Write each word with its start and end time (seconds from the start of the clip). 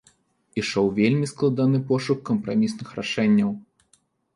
Ішоў 0.61 0.85
вельмі 1.01 1.29
складаны 1.33 1.85
пошук 1.93 2.27
кампрамісных 2.33 2.87
рашэнняў. 3.01 3.51